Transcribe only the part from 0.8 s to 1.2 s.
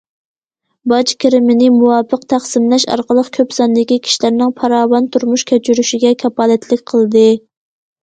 باج